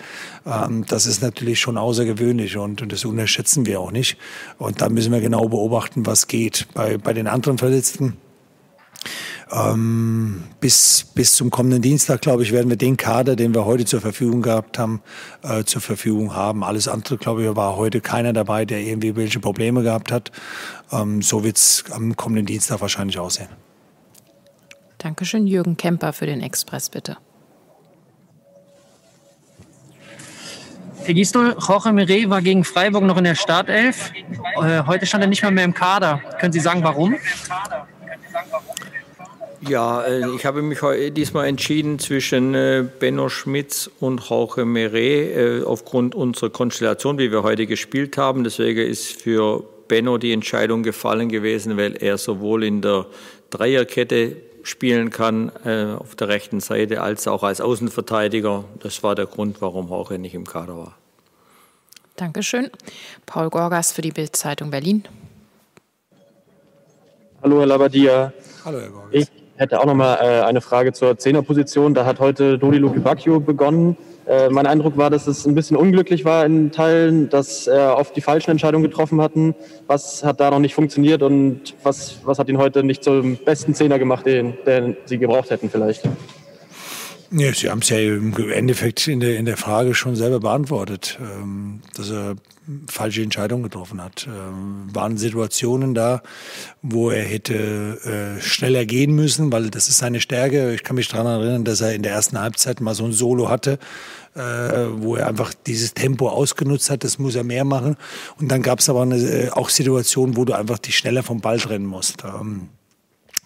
Ähm, 0.46 0.84
das 0.88 1.06
ist 1.06 1.22
natürlich 1.22 1.58
schon 1.58 1.78
außergewöhnlich 1.78 2.58
und, 2.58 2.82
und 2.82 2.92
das 2.92 3.04
unterschätzen 3.06 3.64
wir 3.64 3.80
auch 3.80 3.92
nicht. 3.92 4.18
Und 4.58 4.82
da 4.82 4.90
müssen 4.90 5.10
wir 5.10 5.20
genau 5.20 5.48
beobachten, 5.48 6.04
was 6.04 6.26
geht. 6.26 6.66
Bei, 6.74 6.98
bei 6.98 7.14
den 7.14 7.26
anderen 7.26 7.56
Verletzten 7.56 8.18
ähm, 9.52 10.44
bis, 10.60 11.06
bis 11.14 11.34
zum 11.36 11.50
kommenden 11.50 11.82
Dienstag, 11.82 12.20
glaube 12.20 12.42
ich, 12.42 12.52
werden 12.52 12.70
wir 12.70 12.76
den 12.76 12.96
Kader, 12.96 13.36
den 13.36 13.54
wir 13.54 13.64
heute 13.64 13.84
zur 13.84 14.00
Verfügung 14.00 14.42
gehabt 14.42 14.78
haben, 14.78 15.02
äh, 15.42 15.64
zur 15.64 15.80
Verfügung 15.80 16.34
haben. 16.34 16.64
Alles 16.64 16.88
andere, 16.88 17.18
glaube 17.18 17.44
ich, 17.44 17.56
war 17.56 17.76
heute 17.76 18.00
keiner 18.00 18.32
dabei, 18.32 18.64
der 18.64 18.80
irgendwie 18.80 19.16
welche 19.16 19.40
Probleme 19.40 19.82
gehabt 19.82 20.10
hat. 20.10 20.32
Ähm, 20.92 21.22
so 21.22 21.44
wird 21.44 21.56
es 21.56 21.84
am 21.90 22.16
kommenden 22.16 22.46
Dienstag 22.46 22.80
wahrscheinlich 22.80 23.18
aussehen. 23.18 23.48
Dankeschön, 24.98 25.46
Jürgen 25.46 25.76
Kemper 25.76 26.12
für 26.12 26.26
den 26.26 26.40
Express, 26.40 26.88
bitte. 26.88 27.18
Herr 31.04 31.12
Gistol, 31.12 31.54
Jorge 31.58 31.92
Mire 31.92 32.30
war 32.30 32.40
gegen 32.40 32.64
Freiburg 32.64 33.04
noch 33.04 33.18
in 33.18 33.24
der 33.24 33.34
Startelf. 33.34 34.10
Äh, 34.62 34.84
heute 34.86 35.04
stand 35.04 35.22
er 35.22 35.28
nicht 35.28 35.42
mal 35.42 35.50
mehr 35.50 35.64
im 35.64 35.74
Kader. 35.74 36.22
Können 36.40 36.54
Sie 36.54 36.60
sagen, 36.60 36.82
warum? 36.82 37.16
Ja, 39.68 40.02
äh, 40.02 40.28
ich 40.36 40.44
habe 40.44 40.62
mich 40.62 40.80
diesmal 41.14 41.46
entschieden 41.46 41.98
zwischen 41.98 42.54
äh, 42.54 42.84
Benno 42.98 43.28
Schmitz 43.28 43.90
und 44.00 44.20
Jorge 44.28 44.64
Meret 44.64 45.36
äh, 45.36 45.64
aufgrund 45.64 46.14
unserer 46.14 46.50
Konstellation, 46.50 47.18
wie 47.18 47.30
wir 47.30 47.42
heute 47.42 47.66
gespielt 47.66 48.18
haben. 48.18 48.44
Deswegen 48.44 48.80
ist 48.80 49.22
für 49.22 49.64
Benno 49.88 50.18
die 50.18 50.32
Entscheidung 50.32 50.82
gefallen 50.82 51.28
gewesen, 51.28 51.76
weil 51.76 51.96
er 51.96 52.18
sowohl 52.18 52.64
in 52.64 52.82
der 52.82 53.06
Dreierkette 53.50 54.36
spielen 54.62 55.10
kann 55.10 55.50
auf 55.98 56.16
der 56.16 56.28
rechten 56.28 56.60
Seite 56.60 57.02
als 57.02 57.28
auch 57.28 57.42
als 57.42 57.60
Außenverteidiger. 57.60 58.64
Das 58.80 59.02
war 59.02 59.14
der 59.14 59.26
Grund, 59.26 59.60
warum 59.60 59.88
Jorge 59.88 60.18
nicht 60.18 60.34
im 60.34 60.46
Kader 60.46 60.78
war. 60.78 60.96
Dankeschön. 62.16 62.70
Paul 63.26 63.50
Gorgas 63.50 63.92
für 63.92 64.00
die 64.00 64.10
Bildzeitung 64.10 64.70
Berlin. 64.70 65.04
Hallo, 67.42 67.58
Herr 67.58 67.66
Labadia. 67.66 68.32
Hallo, 68.64 68.80
Herr 68.80 68.88
Gorgas. 68.88 69.12
Ich 69.12 69.43
hätte 69.56 69.80
auch 69.80 69.86
noch 69.86 69.94
mal 69.94 70.16
äh, 70.16 70.42
eine 70.42 70.60
Frage 70.60 70.92
zur 70.92 71.16
Zehnerposition. 71.18 71.94
Da 71.94 72.04
hat 72.04 72.20
heute 72.20 72.58
Dodi 72.58 72.78
Lukibakio 72.78 73.40
begonnen. 73.40 73.96
Äh, 74.26 74.48
mein 74.48 74.66
Eindruck 74.66 74.96
war, 74.96 75.10
dass 75.10 75.26
es 75.26 75.46
ein 75.46 75.54
bisschen 75.54 75.76
unglücklich 75.76 76.24
war 76.24 76.46
in 76.46 76.72
Teilen, 76.72 77.28
dass 77.28 77.66
er 77.66 77.98
oft 77.98 78.16
die 78.16 78.20
falschen 78.20 78.50
Entscheidungen 78.50 78.84
getroffen 78.84 79.20
hatten. 79.20 79.54
Was 79.86 80.24
hat 80.24 80.40
da 80.40 80.50
noch 80.50 80.58
nicht 80.58 80.74
funktioniert 80.74 81.22
und 81.22 81.74
was, 81.82 82.18
was 82.24 82.38
hat 82.38 82.48
ihn 82.48 82.58
heute 82.58 82.82
nicht 82.82 83.04
zum 83.04 83.36
besten 83.36 83.74
Zehner 83.74 83.98
gemacht, 83.98 84.26
den, 84.26 84.54
den 84.66 84.96
Sie 85.04 85.18
gebraucht 85.18 85.50
hätten 85.50 85.68
vielleicht? 85.68 86.08
Ja, 87.36 87.52
Sie 87.52 87.68
haben 87.68 87.80
es 87.80 87.88
ja 87.88 87.98
im 87.98 88.32
Endeffekt 88.52 89.08
in 89.08 89.18
der, 89.18 89.36
in 89.36 89.44
der 89.44 89.56
Frage 89.56 89.96
schon 89.96 90.14
selber 90.14 90.38
beantwortet, 90.38 91.18
ähm, 91.20 91.80
dass 91.96 92.08
er 92.08 92.36
falsche 92.88 93.22
Entscheidungen 93.22 93.64
getroffen 93.64 94.00
hat. 94.00 94.28
Ähm, 94.28 94.86
waren 94.94 95.18
Situationen 95.18 95.94
da, 95.94 96.22
wo 96.80 97.10
er 97.10 97.24
hätte 97.24 98.36
äh, 98.38 98.40
schneller 98.40 98.86
gehen 98.86 99.16
müssen, 99.16 99.50
weil 99.50 99.70
das 99.70 99.88
ist 99.88 99.98
seine 99.98 100.20
Stärke. 100.20 100.74
Ich 100.74 100.84
kann 100.84 100.94
mich 100.94 101.08
daran 101.08 101.26
erinnern, 101.26 101.64
dass 101.64 101.80
er 101.80 101.92
in 101.92 102.04
der 102.04 102.12
ersten 102.12 102.38
Halbzeit 102.38 102.80
mal 102.80 102.94
so 102.94 103.04
ein 103.04 103.12
Solo 103.12 103.48
hatte, 103.48 103.80
äh, 104.36 104.40
wo 104.40 105.16
er 105.16 105.26
einfach 105.26 105.54
dieses 105.66 105.92
Tempo 105.92 106.28
ausgenutzt 106.28 106.88
hat. 106.88 107.02
Das 107.02 107.18
muss 107.18 107.34
er 107.34 107.42
mehr 107.42 107.64
machen. 107.64 107.96
Und 108.38 108.52
dann 108.52 108.62
gab 108.62 108.78
es 108.78 108.88
aber 108.88 109.02
eine, 109.02 109.16
äh, 109.16 109.50
auch 109.50 109.70
Situationen, 109.70 110.36
wo 110.36 110.44
du 110.44 110.52
einfach 110.52 110.78
dich 110.78 110.96
schneller 110.96 111.24
vom 111.24 111.40
Ball 111.40 111.58
trennen 111.58 111.86
musst. 111.86 112.22
Ähm, 112.22 112.68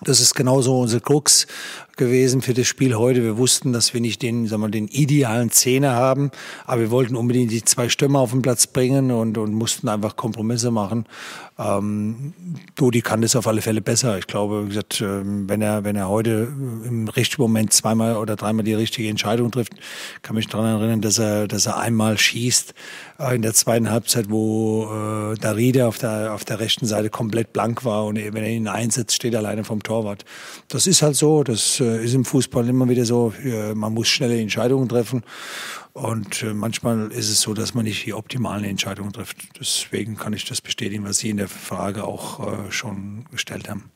das 0.02 0.20
ist 0.20 0.34
genauso 0.34 0.78
unser 0.78 1.00
Krux 1.00 1.46
gewesen 1.98 2.40
für 2.40 2.54
das 2.54 2.66
Spiel 2.66 2.94
heute. 2.94 3.22
Wir 3.22 3.36
wussten, 3.36 3.72
dass 3.74 3.92
wir 3.92 4.00
nicht 4.00 4.22
den, 4.22 4.46
sagen 4.46 4.62
wir, 4.62 4.68
den 4.68 4.88
idealen 4.88 5.50
Zehner 5.50 5.94
haben, 5.94 6.30
aber 6.64 6.80
wir 6.80 6.90
wollten 6.90 7.16
unbedingt 7.16 7.50
die 7.50 7.64
zwei 7.64 7.90
Stürmer 7.90 8.20
auf 8.20 8.30
den 8.30 8.40
Platz 8.40 8.66
bringen 8.66 9.10
und, 9.10 9.36
und 9.36 9.52
mussten 9.52 9.88
einfach 9.88 10.16
Kompromisse 10.16 10.70
machen. 10.70 11.04
Ähm, 11.58 12.34
Dodi 12.76 13.00
kann 13.00 13.20
das 13.20 13.34
auf 13.34 13.48
alle 13.48 13.60
Fälle 13.62 13.80
besser. 13.80 14.16
Ich 14.16 14.28
glaube, 14.28 14.64
wie 14.64 14.68
gesagt, 14.68 15.00
ähm, 15.00 15.48
wenn 15.48 15.60
er, 15.60 15.82
wenn 15.82 15.96
er 15.96 16.08
heute 16.08 16.48
im 16.84 17.08
richtigen 17.08 17.42
Moment 17.42 17.72
zweimal 17.72 18.16
oder 18.16 18.36
dreimal 18.36 18.64
die 18.64 18.74
richtige 18.74 19.08
Entscheidung 19.08 19.50
trifft, 19.50 19.72
kann 20.22 20.36
mich 20.36 20.46
daran 20.46 20.66
erinnern, 20.66 21.00
dass 21.00 21.18
er, 21.18 21.48
dass 21.48 21.66
er 21.66 21.78
einmal 21.78 22.16
schießt 22.16 22.74
äh, 23.18 23.34
in 23.34 23.42
der 23.42 23.54
zweiten 23.54 23.90
Halbzeit, 23.90 24.30
wo 24.30 24.84
äh, 24.84 25.34
Darida 25.36 25.88
auf 25.88 25.98
der, 25.98 26.32
auf 26.32 26.44
der 26.44 26.60
rechten 26.60 26.86
Seite 26.86 27.10
komplett 27.10 27.52
blank 27.52 27.84
war 27.84 28.04
und 28.04 28.16
wenn 28.16 28.36
er 28.36 28.50
ihn 28.50 28.68
einsetzt, 28.68 29.16
steht 29.16 29.34
er 29.34 29.40
alleine 29.40 29.64
vom 29.64 29.82
Torwart. 29.82 30.24
Das 30.68 30.86
ist 30.86 31.02
halt 31.02 31.16
so, 31.16 31.42
das 31.42 31.80
äh, 31.80 31.87
ist 31.96 32.14
im 32.14 32.24
Fußball 32.24 32.68
immer 32.68 32.88
wieder 32.88 33.04
so, 33.04 33.32
man 33.74 33.94
muss 33.94 34.08
schnelle 34.08 34.40
Entscheidungen 34.40 34.88
treffen 34.88 35.22
und 35.92 36.44
manchmal 36.54 37.10
ist 37.10 37.30
es 37.30 37.40
so, 37.40 37.54
dass 37.54 37.74
man 37.74 37.84
nicht 37.84 38.06
die 38.06 38.14
optimalen 38.14 38.64
Entscheidungen 38.64 39.12
trifft. 39.12 39.36
Deswegen 39.58 40.16
kann 40.16 40.32
ich 40.32 40.44
das 40.44 40.60
bestätigen, 40.60 41.04
was 41.04 41.18
Sie 41.18 41.30
in 41.30 41.36
der 41.38 41.48
Frage 41.48 42.04
auch 42.04 42.70
schon 42.70 43.24
gestellt 43.30 43.68
haben. 43.68 43.90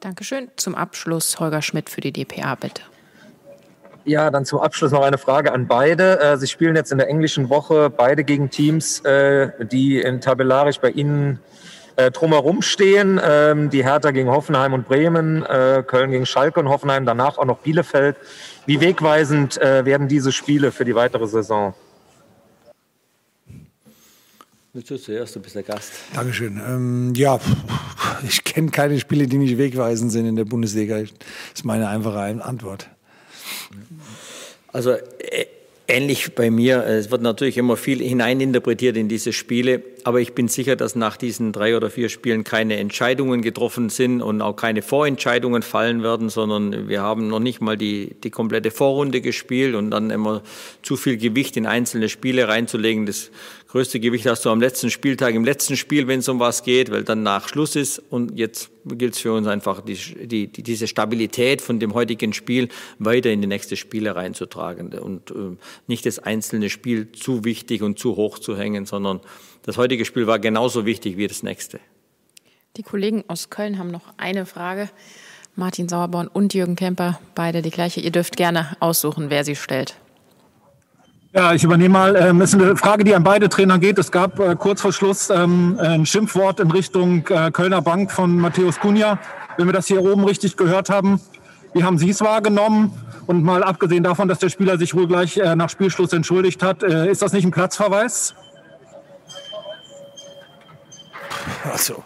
Dankeschön. 0.00 0.48
Zum 0.56 0.74
Abschluss 0.74 1.40
Holger 1.40 1.62
Schmidt 1.62 1.90
für 1.90 2.00
die 2.00 2.12
DPA, 2.12 2.54
bitte. 2.54 2.82
Ja, 4.06 4.30
dann 4.30 4.44
zum 4.44 4.60
Abschluss 4.60 4.92
noch 4.92 5.02
eine 5.02 5.18
Frage 5.18 5.52
an 5.52 5.66
beide. 5.66 6.20
Äh, 6.20 6.36
Sie 6.36 6.46
spielen 6.46 6.76
jetzt 6.76 6.92
in 6.92 6.98
der 6.98 7.08
englischen 7.08 7.48
Woche 7.48 7.90
beide 7.90 8.22
gegen 8.22 8.50
Teams, 8.50 9.00
äh, 9.00 9.50
die 9.66 10.00
in 10.00 10.20
tabellarisch 10.20 10.78
bei 10.78 10.90
Ihnen 10.90 11.40
äh, 11.96 12.10
drumherum 12.10 12.62
stehen. 12.62 13.20
Ähm, 13.22 13.70
die 13.70 13.84
Hertha 13.84 14.10
gegen 14.10 14.30
Hoffenheim 14.30 14.72
und 14.72 14.86
Bremen, 14.86 15.42
Köln 15.42 16.10
gegen 16.10 16.26
Schalke 16.26 16.60
und 16.60 16.68
Hoffenheim, 16.68 17.04
danach 17.04 17.38
auch 17.38 17.44
noch 17.44 17.58
Bielefeld. 17.58 18.16
Wie 18.66 18.80
wegweisend 18.80 19.56
werden 19.56 20.08
diese 20.08 20.32
Spiele 20.32 20.72
für 20.72 20.84
die 20.84 20.94
weitere 20.94 21.26
Saison? 21.26 21.74
Willst 24.72 24.90
du 24.90 24.98
zuerst, 24.98 25.34
du 25.34 25.40
bist 25.40 25.54
der 25.54 25.62
Gast. 25.62 25.92
Dankeschön. 26.14 26.60
Ähm, 26.66 27.14
ja, 27.14 27.40
ich 28.28 28.44
kenne 28.44 28.70
keine 28.70 29.00
Spiele, 29.00 29.26
die 29.26 29.38
nicht 29.38 29.56
wegweisend 29.56 30.12
sind 30.12 30.26
in 30.26 30.36
der 30.36 30.44
Bundesliga. 30.44 30.98
Das 30.98 31.10
ist 31.54 31.64
meine 31.64 31.88
einfache 31.88 32.20
Antwort. 32.44 32.90
Also 34.72 34.96
ähnlich 35.88 36.34
bei 36.34 36.50
mir. 36.50 36.84
Es 36.84 37.10
wird 37.10 37.22
natürlich 37.22 37.58
immer 37.58 37.76
viel 37.76 38.00
hineininterpretiert 38.00 38.96
in 38.96 39.08
diese 39.08 39.32
Spiele. 39.32 39.82
Aber 40.04 40.20
ich 40.20 40.34
bin 40.34 40.48
sicher, 40.48 40.76
dass 40.76 40.94
nach 40.94 41.16
diesen 41.16 41.52
drei 41.52 41.76
oder 41.76 41.90
vier 41.90 42.08
Spielen 42.08 42.44
keine 42.44 42.76
Entscheidungen 42.76 43.42
getroffen 43.42 43.88
sind 43.88 44.22
und 44.22 44.40
auch 44.42 44.54
keine 44.54 44.82
Vorentscheidungen 44.82 45.62
fallen 45.62 46.02
werden, 46.02 46.28
sondern 46.28 46.88
wir 46.88 47.02
haben 47.02 47.28
noch 47.28 47.40
nicht 47.40 47.60
mal 47.60 47.76
die, 47.76 48.14
die 48.22 48.30
komplette 48.30 48.70
Vorrunde 48.70 49.20
gespielt 49.20 49.74
und 49.74 49.90
dann 49.90 50.10
immer 50.10 50.42
zu 50.82 50.96
viel 50.96 51.16
Gewicht 51.16 51.56
in 51.56 51.66
einzelne 51.66 52.08
Spiele 52.08 52.48
reinzulegen. 52.48 53.06
Das 53.06 53.30
größte 53.76 54.00
Gewicht 54.00 54.24
hast 54.24 54.42
du 54.46 54.48
am 54.48 54.58
letzten 54.58 54.88
Spieltag, 54.88 55.34
im 55.34 55.44
letzten 55.44 55.76
Spiel, 55.76 56.08
wenn 56.08 56.20
es 56.20 56.28
um 56.30 56.40
was 56.40 56.62
geht, 56.62 56.90
weil 56.90 57.04
dann 57.04 57.22
nach 57.22 57.46
Schluss 57.46 57.76
ist. 57.76 57.98
Und 58.08 58.38
jetzt 58.38 58.70
gilt 58.86 59.12
es 59.12 59.20
für 59.20 59.34
uns 59.34 59.46
einfach, 59.46 59.82
die, 59.82 59.96
die, 60.26 60.46
diese 60.48 60.86
Stabilität 60.86 61.60
von 61.60 61.78
dem 61.78 61.92
heutigen 61.92 62.32
Spiel 62.32 62.70
weiter 62.98 63.30
in 63.30 63.42
die 63.42 63.46
nächste 63.46 63.76
Spiele 63.76 64.16
reinzutragen 64.16 64.94
und 64.94 65.30
äh, 65.30 65.58
nicht 65.88 66.06
das 66.06 66.18
einzelne 66.18 66.70
Spiel 66.70 67.12
zu 67.12 67.44
wichtig 67.44 67.82
und 67.82 67.98
zu 67.98 68.16
hoch 68.16 68.38
zu 68.38 68.56
hängen, 68.56 68.86
sondern 68.86 69.20
das 69.64 69.76
heutige 69.76 70.06
Spiel 70.06 70.26
war 70.26 70.38
genauso 70.38 70.86
wichtig 70.86 71.18
wie 71.18 71.26
das 71.26 71.42
nächste. 71.42 71.78
Die 72.78 72.82
Kollegen 72.82 73.24
aus 73.28 73.50
Köln 73.50 73.78
haben 73.78 73.90
noch 73.90 74.14
eine 74.16 74.46
Frage. 74.46 74.88
Martin 75.54 75.86
Sauerborn 75.86 76.28
und 76.28 76.54
Jürgen 76.54 76.76
Kemper, 76.76 77.20
beide 77.34 77.60
die 77.60 77.70
gleiche. 77.70 78.00
Ihr 78.00 78.10
dürft 78.10 78.38
gerne 78.38 78.74
aussuchen, 78.80 79.28
wer 79.28 79.44
sie 79.44 79.54
stellt. 79.54 79.96
Ja, 81.36 81.52
ich 81.52 81.62
übernehme 81.64 81.90
mal. 81.90 82.16
Ähm, 82.16 82.40
ist 82.40 82.54
eine 82.54 82.76
Frage, 82.76 83.04
die 83.04 83.14
an 83.14 83.22
beide 83.22 83.50
Trainer 83.50 83.78
geht. 83.78 83.98
Es 83.98 84.10
gab 84.10 84.40
äh, 84.40 84.56
kurz 84.56 84.80
vor 84.80 84.90
Schluss 84.94 85.28
ähm, 85.28 85.78
ein 85.78 86.06
Schimpfwort 86.06 86.60
in 86.60 86.70
Richtung 86.70 87.26
äh, 87.28 87.50
Kölner 87.50 87.82
Bank 87.82 88.10
von 88.10 88.38
Matthäus 88.38 88.80
Kunja. 88.80 89.18
Wenn 89.58 89.66
wir 89.66 89.74
das 89.74 89.86
hier 89.86 90.02
oben 90.02 90.24
richtig 90.24 90.56
gehört 90.56 90.88
haben, 90.88 91.20
wie 91.74 91.84
haben 91.84 91.98
Sie 91.98 92.08
es 92.08 92.22
wahrgenommen? 92.22 92.90
Und 93.26 93.42
mal 93.42 93.62
abgesehen 93.62 94.02
davon, 94.02 94.28
dass 94.28 94.38
der 94.38 94.48
Spieler 94.48 94.78
sich 94.78 94.94
wohl 94.94 95.06
gleich 95.06 95.36
äh, 95.36 95.54
nach 95.56 95.68
Spielschluss 95.68 96.14
entschuldigt 96.14 96.62
hat, 96.62 96.82
äh, 96.82 97.10
ist 97.10 97.20
das 97.20 97.34
nicht 97.34 97.44
ein 97.44 97.50
Platzverweis? 97.50 98.34
Also, 101.70 102.02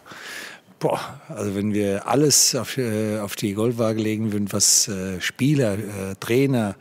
boah, 0.80 0.98
also 1.28 1.54
wenn 1.54 1.72
wir 1.72 2.08
alles 2.08 2.56
auf, 2.56 2.76
äh, 2.78 3.20
auf 3.20 3.36
die 3.36 3.54
Goldwaage 3.54 4.02
legen 4.02 4.32
würden, 4.32 4.48
was 4.50 4.88
äh, 4.88 5.20
Spieler, 5.20 5.74
äh, 5.74 6.16
Trainer 6.18 6.74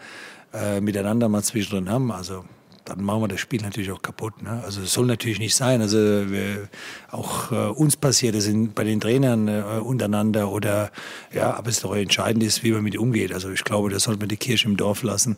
äh, 0.54 0.82
miteinander 0.82 1.30
mal 1.30 1.44
zwischendrin 1.44 1.90
haben, 1.90 2.12
also 2.12 2.44
dann 2.90 3.04
machen 3.04 3.22
wir 3.22 3.28
das 3.28 3.40
Spiel 3.40 3.62
natürlich 3.62 3.92
auch 3.92 4.02
kaputt. 4.02 4.42
Ne? 4.42 4.62
Also 4.64 4.82
es 4.82 4.94
soll 4.94 5.06
natürlich 5.06 5.40
nicht 5.40 5.56
sein. 5.56 5.82
Also 5.82 5.98
wir, 5.98 6.68
auch 7.12 7.52
äh, 7.52 7.56
uns 7.56 7.96
passiert 7.96 8.36
es 8.36 8.50
bei 8.74 8.84
den 8.84 9.00
Trainern 9.00 9.48
äh, 9.48 9.62
untereinander 9.82 10.52
oder 10.52 10.92
ja, 11.34 11.54
aber 11.54 11.70
es 11.70 11.82
doch 11.82 11.96
entscheidend 11.96 12.44
ist, 12.44 12.64
wie 12.64 12.72
man 12.72 12.84
mit 12.84 12.98
umgeht. 12.98 13.34
Also 13.34 13.52
ich 13.52 13.64
glaube, 13.64 13.90
das 13.90 14.04
sollte 14.04 14.20
man 14.20 14.30
die 14.30 14.38
Kirche 14.38 14.68
im 14.68 14.78
Dorf 14.78 15.04
lassen. 15.04 15.38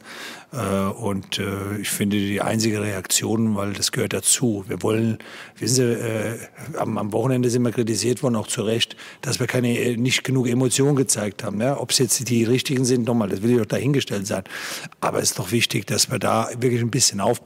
Äh, 0.54 0.92
und 0.92 1.40
äh, 1.40 1.78
ich 1.80 1.90
finde 1.90 2.18
die 2.18 2.42
einzige 2.42 2.82
Reaktion, 2.82 3.56
weil 3.56 3.74
das 3.74 3.92
gehört 3.92 4.14
dazu. 4.14 4.66
Wir 4.68 4.82
wollen, 4.82 5.20
wissen 5.58 5.76
Sie, 5.76 5.84
äh, 5.84 6.38
am, 6.78 6.98
am, 6.98 7.12
Wochenende 7.12 7.50
sind 7.50 7.64
wir 7.64 7.72
kritisiert 7.72 8.24
worden, 8.24 8.36
auch 8.36 8.48
zu 8.48 8.62
Recht, 8.62 8.96
dass 9.22 9.40
wir 9.40 9.48
keine 9.48 9.78
äh, 9.78 9.98
nicht 9.98 10.24
genug 10.24 10.48
Emotionen 10.48 10.96
gezeigt 10.96 11.44
haben. 11.44 11.60
Ja? 11.62 11.80
Ob 11.80 11.92
es 11.92 11.98
jetzt 11.98 12.30
die 12.30 12.44
richtigen 12.44 12.86
sind, 12.86 13.08
nochmal, 13.08 13.30
das 13.30 13.42
will 13.42 13.52
ich 13.52 13.58
doch 13.58 13.66
dahingestellt 13.66 14.28
sein. 14.28 14.44
Aber 15.02 15.20
es 15.20 15.32
ist 15.32 15.40
doch 15.40 15.52
wichtig, 15.52 15.88
dass 15.88 16.12
wir 16.12 16.20
da 16.20 16.50
wirklich 16.58 16.82
ein 16.82 16.92
bisschen 16.92 17.20
aufpassen. 17.20 17.41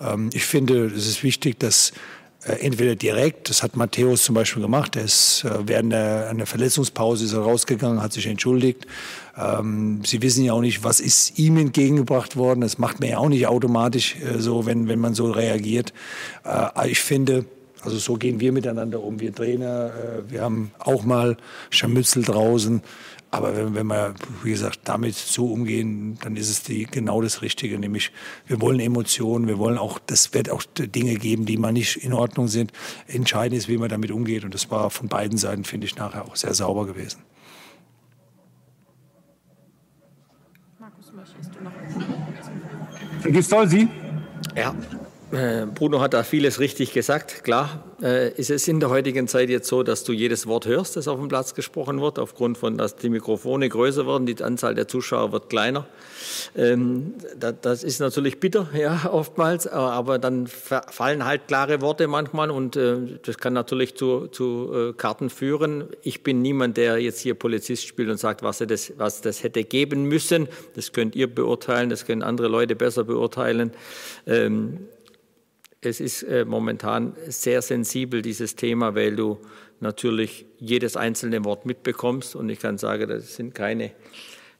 Ähm, 0.00 0.30
ich 0.32 0.44
finde, 0.44 0.86
es 0.86 1.06
ist 1.06 1.22
wichtig, 1.22 1.58
dass 1.58 1.92
äh, 2.44 2.52
entweder 2.52 2.96
direkt, 2.96 3.50
das 3.50 3.62
hat 3.62 3.76
Matthäus 3.76 4.24
zum 4.24 4.34
Beispiel 4.34 4.62
gemacht, 4.62 4.96
er 4.96 5.04
ist 5.04 5.44
äh, 5.44 5.50
während 5.66 5.92
der, 5.92 6.28
einer 6.30 6.46
Verletzungspause 6.46 7.24
ist 7.24 7.34
er 7.34 7.40
rausgegangen, 7.40 8.02
hat 8.02 8.12
sich 8.12 8.26
entschuldigt. 8.26 8.86
Ähm, 9.36 10.00
Sie 10.04 10.22
wissen 10.22 10.44
ja 10.44 10.54
auch 10.54 10.62
nicht, 10.62 10.82
was 10.82 11.00
ist 11.00 11.38
ihm 11.38 11.58
entgegengebracht 11.58 12.36
worden. 12.36 12.62
Das 12.62 12.78
macht 12.78 13.00
man 13.00 13.10
ja 13.10 13.18
auch 13.18 13.28
nicht 13.28 13.46
automatisch 13.46 14.16
äh, 14.16 14.38
so, 14.38 14.64
wenn, 14.64 14.88
wenn 14.88 15.00
man 15.00 15.14
so 15.14 15.30
reagiert. 15.30 15.92
Äh, 16.44 16.90
ich 16.90 17.00
finde, 17.00 17.44
also 17.82 17.98
so 17.98 18.14
gehen 18.14 18.40
wir 18.40 18.52
miteinander 18.52 19.02
um. 19.02 19.20
Wir 19.20 19.34
Trainer, 19.34 19.92
äh, 19.94 20.30
wir 20.30 20.42
haben 20.42 20.72
auch 20.78 21.04
mal 21.04 21.36
Scharmützel 21.70 22.22
draußen. 22.22 22.82
Aber 23.32 23.56
wenn, 23.56 23.74
wenn 23.74 23.86
wir, 23.86 24.14
wie 24.42 24.50
gesagt, 24.50 24.80
damit 24.84 25.14
so 25.14 25.52
umgehen, 25.52 26.18
dann 26.20 26.36
ist 26.36 26.50
es 26.50 26.62
die, 26.64 26.84
genau 26.86 27.22
das 27.22 27.42
Richtige. 27.42 27.78
Nämlich, 27.78 28.10
wir 28.46 28.60
wollen 28.60 28.80
Emotionen, 28.80 29.46
wir 29.46 29.58
wollen 29.58 29.78
auch, 29.78 30.00
das 30.04 30.34
wird 30.34 30.50
auch 30.50 30.62
Dinge 30.76 31.14
geben, 31.14 31.46
die 31.46 31.56
mal 31.56 31.72
nicht 31.72 31.96
in 31.96 32.12
Ordnung 32.12 32.48
sind. 32.48 32.72
Entscheidend 33.06 33.58
ist, 33.58 33.68
wie 33.68 33.78
man 33.78 33.88
damit 33.88 34.10
umgeht. 34.10 34.44
Und 34.44 34.52
das 34.52 34.70
war 34.70 34.90
von 34.90 35.08
beiden 35.08 35.38
Seiten, 35.38 35.64
finde 35.64 35.86
ich, 35.86 35.94
nachher 35.94 36.24
auch 36.24 36.34
sehr 36.34 36.54
sauber 36.54 36.86
gewesen. 36.86 37.22
Markus, 40.80 41.12
möchtest 41.12 41.54
du 41.54 41.62
noch? 41.62 41.72
Herr 43.22 43.30
Gistol, 43.30 43.68
Sie? 43.68 43.88
Ja, 44.56 44.74
Bruno 45.30 46.00
hat 46.00 46.12
da 46.12 46.24
vieles 46.24 46.58
richtig 46.58 46.92
gesagt. 46.92 47.44
Klar, 47.44 47.84
äh, 48.02 48.32
ist 48.32 48.50
es 48.50 48.66
in 48.66 48.80
der 48.80 48.90
heutigen 48.90 49.28
Zeit 49.28 49.48
jetzt 49.48 49.68
so, 49.68 49.84
dass 49.84 50.02
du 50.02 50.12
jedes 50.12 50.48
Wort 50.48 50.66
hörst, 50.66 50.96
das 50.96 51.06
auf 51.06 51.20
dem 51.20 51.28
Platz 51.28 51.54
gesprochen 51.54 52.00
wird, 52.00 52.18
aufgrund 52.18 52.58
von, 52.58 52.76
dass 52.76 52.96
die 52.96 53.10
Mikrofone 53.10 53.68
größer 53.68 54.08
werden, 54.08 54.26
die 54.26 54.42
Anzahl 54.42 54.74
der 54.74 54.88
Zuschauer 54.88 55.30
wird 55.30 55.48
kleiner. 55.48 55.86
Ähm, 56.56 57.14
das 57.62 57.84
ist 57.84 58.00
natürlich 58.00 58.40
bitter, 58.40 58.68
ja, 58.76 59.08
oftmals, 59.12 59.68
aber 59.68 60.18
dann 60.18 60.48
fallen 60.48 61.24
halt 61.24 61.46
klare 61.46 61.80
Worte 61.80 62.08
manchmal 62.08 62.50
und 62.50 62.74
äh, 62.74 62.96
das 63.24 63.38
kann 63.38 63.52
natürlich 63.52 63.94
zu, 63.94 64.26
zu 64.26 64.94
Karten 64.96 65.30
führen. 65.30 65.84
Ich 66.02 66.24
bin 66.24 66.42
niemand, 66.42 66.76
der 66.76 66.98
jetzt 66.98 67.20
hier 67.20 67.34
Polizist 67.34 67.86
spielt 67.86 68.08
und 68.08 68.18
sagt, 68.18 68.42
was 68.42 68.58
das, 68.58 68.92
was 68.96 69.20
das 69.20 69.44
hätte 69.44 69.62
geben 69.62 70.04
müssen. 70.04 70.48
Das 70.74 70.92
könnt 70.92 71.14
ihr 71.14 71.32
beurteilen, 71.32 71.88
das 71.88 72.04
können 72.04 72.22
andere 72.22 72.48
Leute 72.48 72.74
besser 72.74 73.04
beurteilen. 73.04 73.72
Ähm, 74.26 74.88
es 75.82 76.00
ist 76.00 76.22
äh, 76.24 76.44
momentan 76.44 77.14
sehr 77.28 77.62
sensibel, 77.62 78.22
dieses 78.22 78.54
Thema, 78.56 78.94
weil 78.94 79.16
du 79.16 79.38
natürlich 79.80 80.44
jedes 80.58 80.96
einzelne 80.96 81.44
Wort 81.44 81.64
mitbekommst. 81.64 82.36
Und 82.36 82.50
ich 82.50 82.58
kann 82.58 82.76
sagen, 82.76 83.08
das 83.08 83.36
sind 83.36 83.54
keine 83.54 83.92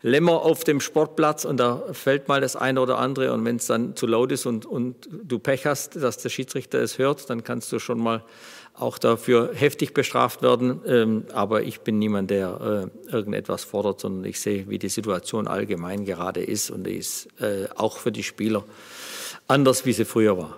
Lämmer 0.02 0.40
auf 0.40 0.64
dem 0.64 0.80
Sportplatz 0.80 1.44
und 1.44 1.58
da 1.58 1.82
fällt 1.92 2.26
mal 2.26 2.40
das 2.40 2.56
eine 2.56 2.80
oder 2.80 2.96
andere 2.96 3.34
und 3.34 3.44
wenn 3.44 3.56
es 3.56 3.66
dann 3.66 3.96
zu 3.96 4.06
laut 4.06 4.32
ist 4.32 4.46
und, 4.46 4.64
und 4.64 5.10
du 5.10 5.38
Pech 5.38 5.66
hast, 5.66 5.96
dass 5.96 6.16
der 6.16 6.30
Schiedsrichter 6.30 6.78
es 6.78 6.96
hört, 6.96 7.28
dann 7.28 7.44
kannst 7.44 7.70
du 7.70 7.78
schon 7.78 7.98
mal 8.02 8.24
auch 8.72 8.96
dafür 8.96 9.50
heftig 9.52 9.92
bestraft 9.92 10.40
werden. 10.40 10.80
Ähm, 10.86 11.24
aber 11.34 11.64
ich 11.64 11.82
bin 11.82 11.98
niemand, 11.98 12.30
der 12.30 12.90
äh, 13.10 13.12
irgendetwas 13.12 13.64
fordert, 13.64 14.00
sondern 14.00 14.24
ich 14.24 14.40
sehe, 14.40 14.70
wie 14.70 14.78
die 14.78 14.88
Situation 14.88 15.46
allgemein 15.46 16.06
gerade 16.06 16.42
ist 16.42 16.70
und 16.70 16.84
die 16.84 16.96
ist 16.96 17.28
äh, 17.38 17.68
auch 17.76 17.98
für 17.98 18.10
die 18.10 18.22
Spieler 18.22 18.64
anders, 19.48 19.84
wie 19.84 19.92
sie 19.92 20.06
früher 20.06 20.38
war. 20.38 20.56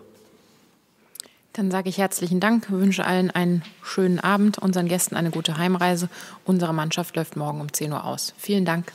Dann 1.52 1.70
sage 1.70 1.90
ich 1.90 1.98
herzlichen 1.98 2.40
Dank, 2.40 2.70
wünsche 2.70 3.04
allen 3.04 3.30
einen 3.30 3.62
schönen 3.82 4.18
Abend, 4.18 4.58
unseren 4.58 4.88
Gästen 4.88 5.16
eine 5.16 5.30
gute 5.30 5.58
Heimreise. 5.58 6.08
Unsere 6.44 6.72
Mannschaft 6.72 7.14
läuft 7.16 7.36
morgen 7.36 7.60
um 7.60 7.72
10 7.72 7.92
Uhr 7.92 8.04
aus. 8.04 8.32
Vielen 8.38 8.64
Dank. 8.64 8.92